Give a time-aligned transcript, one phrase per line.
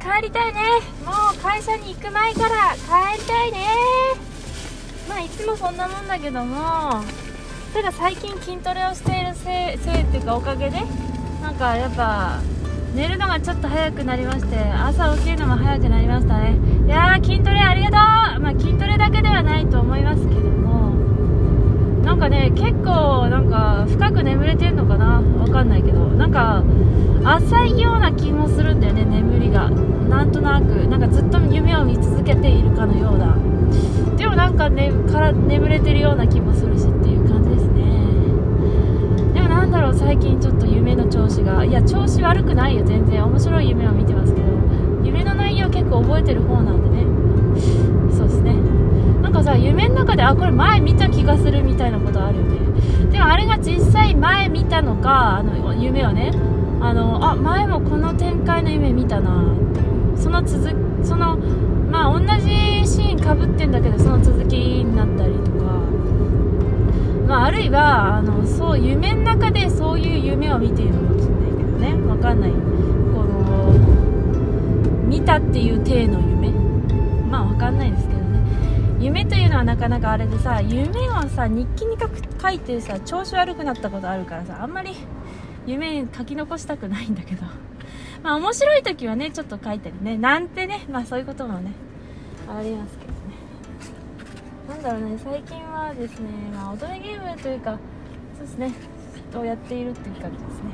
[0.00, 0.60] 帰りたいね。
[1.04, 3.58] もう会社に行く前から帰りたいね。
[5.08, 7.02] まあいつもそんなもんだけども。
[7.74, 10.80] ただ最近筋トレをしているせいせいっていうかおかげで
[11.42, 12.40] なんかやっぱ
[12.94, 16.56] 寝るのがちょっと早くなりまして朝起きるのも早くなりましたね。
[16.86, 17.96] いやー筋トレありがと
[18.38, 18.40] う。
[18.40, 20.85] まあ筋トレだけではないと思いますけども。
[22.26, 25.22] かね結構なんか深く眠れてんのかな？
[25.38, 26.00] わかんないけど。
[26.08, 26.64] なんか
[27.24, 29.70] 浅いような気もするんだよね眠りが。
[29.70, 30.86] なんとなく。
[30.88, 33.36] なんかずっと夢を見続けているかのような。
[34.16, 37.84] でもなんか、ね、から眠れてるような気もするしっていう感じですね。
[39.34, 41.64] でもなんだろう最近ちょっと夢の調子が。
[41.64, 42.84] いや調子悪くないよ。
[42.84, 43.24] 全然。
[43.24, 44.46] 面白い夢を見てますけど。
[45.04, 47.04] 夢の内容結構覚えてる方なんでね。
[48.16, 48.54] そうですね。
[49.26, 53.10] なんかさ夢の中であこれ前見た気がするみたいなことあるよね。
[53.10, 56.30] でもあれが実際前見たのかあの夢をね
[56.80, 59.52] あのあ前もこの展開の夢見たな。
[60.16, 60.70] その続
[61.02, 61.38] その
[61.90, 65.64] まあ同じシーンかぶってんだけどその続きになったりとか、
[67.26, 72.08] まあ、あるいはあのそう夢の中でそういう夢を見ているのかもしれないけどね。
[72.08, 72.52] わかんない。
[72.52, 72.56] こ
[73.24, 73.72] の
[75.08, 76.50] 見たっていう体の夢。
[77.28, 78.15] まあわかんないですけど。
[78.98, 84.94] 夢というのはなかなかあれでさ夢をさ日記に書く書いてさ調子悪くなったことあるからさあんまり
[85.66, 87.44] 夢書き残したくないんだけど。
[88.22, 90.16] まあ面白い時はねちょっと書いたりね。
[90.16, 91.72] なんてねまあそういうこともね
[92.48, 93.16] ありますけどね。
[94.68, 97.78] なんだろうね最近はですねまあ乙女ゲームというか
[98.36, 98.72] そうですね
[99.38, 100.70] をやっているっていう感じですね。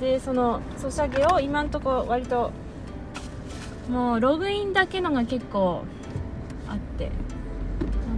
[0.00, 2.50] でそのソシャゲを今んとこ割と
[3.88, 5.84] もうログインだけのが結構
[6.68, 7.10] あって。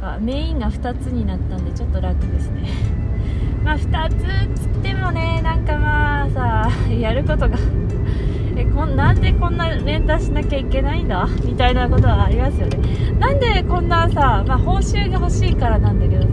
[0.00, 2.68] なんかメインが2つになったんでちょっと楽ですね。
[3.64, 4.08] まあ2
[4.54, 7.56] つつってもねなんかまあさやることが。
[8.56, 11.26] えこんなんでこんな連打しなきゃいけないんだ？
[11.44, 12.78] みたいなことはありますよね。
[13.18, 16.28] なんでこんなさ、まあ、報酬が欲しいからなんだけどさ。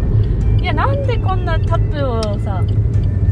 [0.62, 2.62] いやなんでこんなタップをさ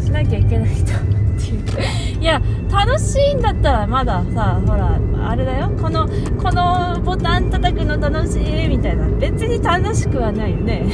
[0.07, 1.01] しなきゃいけないんだっ
[1.37, 2.41] ていう いや
[2.71, 4.97] 楽しいんだったらまださほら
[5.29, 5.69] あれだよ。
[5.81, 6.07] この
[6.41, 9.09] このボタン叩くの楽しいみたいな。
[9.19, 10.85] 別に楽しくはないよね。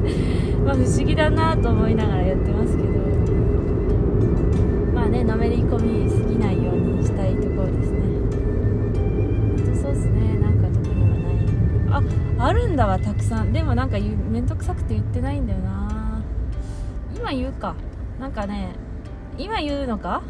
[0.64, 2.88] まあ不思議だなと思いながらやってますけど。
[4.94, 7.98] まあねのめり込みすぎないようにしたいところですね。
[9.74, 10.38] そうですね。
[10.40, 12.04] なんか特にはない。
[12.38, 13.52] ああるんだわたくさん。
[13.52, 16.22] でもなんか言うめんどくさくて言ってないんだよな。
[17.14, 17.74] 今言うか。
[18.20, 18.74] なんかね
[19.38, 20.22] 今言うのか？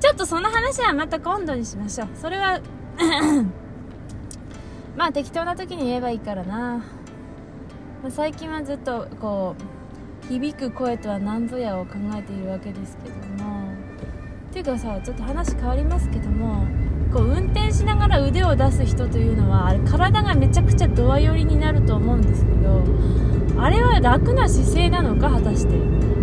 [0.00, 2.08] ちょっとその話はまた今度にしましょう。
[2.14, 2.60] それは
[4.96, 6.78] まあ適当な時に言えばいいからな、
[8.02, 9.56] まあ、最近はずっとこ
[10.26, 13.70] う響く声とは何ぞやを考えているわけですけども。
[14.50, 16.64] っていうかさちょっと話変わりますけども。
[17.12, 22.84] こう運転しながら腕を出す人というのは体がめちゃくちゃドア寄りになると思うんですけど
[23.60, 25.74] あれは楽な姿勢なのか果たして？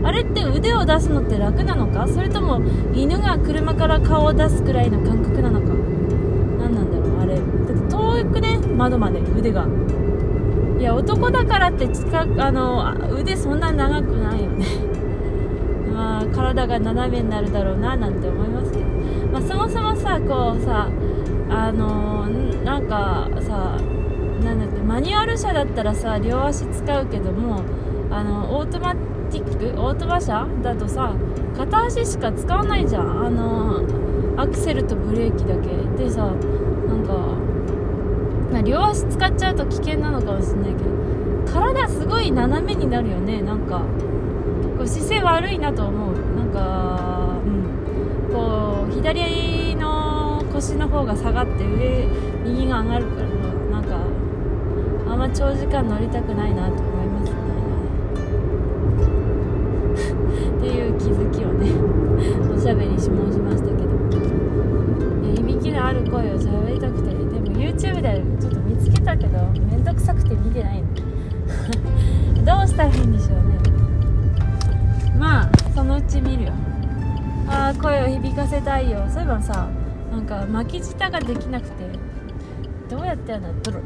[0.03, 2.61] あれって腕を出すのって楽なのかそれとも
[2.93, 5.67] 犬が車から顔を出すくらいの感覚なのか
[6.59, 7.35] 何なんだろうあれ。
[7.35, 9.67] だって遠くね窓まで腕が。
[10.79, 14.65] いや男だからって近あの腕そんな長くないよね。
[15.93, 18.85] まあ体が斜めになるだろうななんて思いますけど、
[19.37, 20.89] まあ、そもそもさこうさ
[21.47, 22.25] あの
[22.63, 23.77] なんかさ
[24.43, 27.61] なんだっけマニュアル車だったらさ両足使うけども
[28.09, 28.95] あのオートマ
[29.29, 31.13] ティックオートマ車だとさ
[31.55, 33.25] 片足しか使わないじゃん。
[33.27, 33.83] あの
[34.41, 35.69] アクセルとブレーキだけ
[36.03, 36.25] でさ
[36.87, 37.13] なんか
[38.51, 43.43] まあ両足使っちゃうと危険なのかもしれないけど体すごい斜めになるよね。
[43.43, 43.83] なんか
[44.79, 46.15] こう姿勢悪いなと思う。
[46.35, 47.76] なんかうん。
[49.13, 52.05] 左の腰の方が下がって上
[52.43, 53.29] 右が上がるから
[53.71, 53.79] な。
[53.79, 53.95] んか
[55.09, 57.31] あんま長時間乗りたくないなと思います。
[57.31, 57.37] ね
[60.57, 61.71] っていう気づきをね
[62.53, 63.87] おしゃべりし申しましたけど。
[65.37, 70.87] 響きのある声を喋りたくてでも YouTube でちょっと見つけたけどめんどくさくて見てないの。
[72.43, 73.57] どうしたらいいんでしょうね。
[75.17, 76.51] まあそのうち見るよ。
[77.73, 79.05] 声を響かせたいよ。
[79.09, 79.67] そういえばさ
[80.11, 81.85] なんか巻き舌ができなくて
[82.89, 83.53] どうやってやるの？
[83.63, 83.83] ドゥル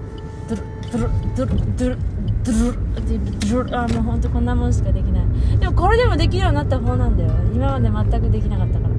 [0.51, 1.97] ドゥルドゥルドゥル
[2.43, 5.25] ドゥルドルってドルあもうほんとこんなもんしかできない。
[5.59, 7.29] でもこれでもできるようになった方なんだよ。
[7.53, 8.93] 今まで全くできなかったから。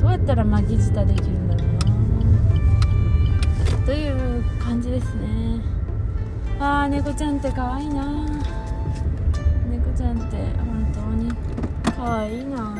[0.00, 1.66] どうやったら巻き舌できるんだろう
[3.80, 3.86] な。
[3.86, 5.60] という感じですね。
[6.60, 8.04] あー猫ちゃんって可愛いな。
[9.70, 11.32] 猫ちゃんって本当に
[11.96, 12.76] 可愛いな。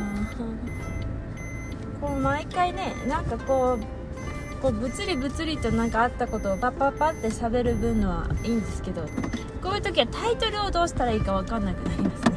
[2.01, 9.03] こう毎回ねなんかこうこう物理物理となんかあったことをパッパッパって喋る分のはいいんですけど
[9.61, 12.29] こういう時はタイトルをどうしたらいいか分かんなくなりますね。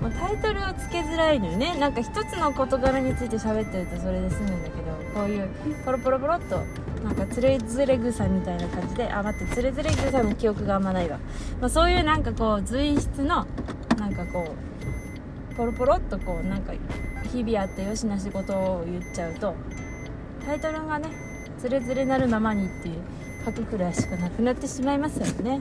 [0.00, 1.76] もうタイトルをつけづらいのよね。
[1.78, 5.48] なんか一つの事柄について喋ってるとそれで済むんだけどこういう
[5.84, 6.64] ポロポロポロっと
[7.04, 11.18] なんかつれづれ草みたいな感じであ待ってつれづれ草の記憶があんまないわ、
[11.60, 13.46] まあ、そういうなんかこう随筆の
[13.98, 14.54] なんかこ
[15.52, 16.72] うポロポロっとこうなんか
[17.28, 19.54] 日々あったよしな仕事を言っちゃうと
[20.44, 21.08] タイトルがね
[21.58, 22.94] つれづれなるままにっていう
[23.44, 25.60] 書くくらいしかなくなってしまいますよね。